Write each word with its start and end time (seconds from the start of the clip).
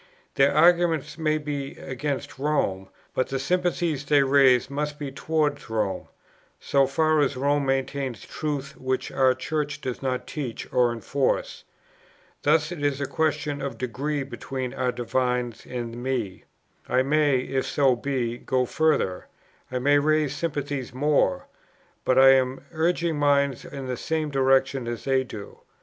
Their 0.33 0.51
arguments 0.51 1.19
may 1.19 1.37
be 1.37 1.73
against 1.73 2.39
Rome, 2.39 2.89
but 3.13 3.27
the 3.29 3.37
sympathies 3.37 4.03
they 4.03 4.23
raise 4.23 4.67
must 4.67 4.97
be 4.97 5.11
towards 5.11 5.69
Rome, 5.69 6.07
so 6.59 6.87
far 6.87 7.19
as 7.19 7.37
Rome 7.37 7.67
maintains 7.67 8.25
truths 8.25 8.75
which 8.75 9.11
our 9.11 9.35
Church 9.35 9.79
does 9.79 10.01
not 10.01 10.25
teach 10.25 10.67
or 10.73 10.91
enforce. 10.91 11.65
Thus 12.41 12.71
it 12.71 12.83
is 12.83 12.99
a 12.99 13.05
question 13.05 13.61
of 13.61 13.77
degree 13.77 14.23
between 14.23 14.73
our 14.73 14.91
divines 14.91 15.67
and 15.67 16.01
me. 16.01 16.45
I 16.89 17.03
may, 17.03 17.37
if 17.41 17.67
so 17.67 17.95
be, 17.95 18.39
go 18.39 18.65
further; 18.65 19.27
I 19.71 19.77
may 19.77 19.99
raise 19.99 20.35
sympathies 20.35 20.91
more; 20.95 21.45
but 22.05 22.17
I 22.17 22.29
am 22.31 22.55
but 22.55 22.63
urging 22.71 23.19
minds 23.19 23.65
in 23.65 23.85
the 23.85 23.97
same 23.97 24.31
direction 24.31 24.87
as 24.87 25.03
they 25.03 25.23
do. 25.23 25.59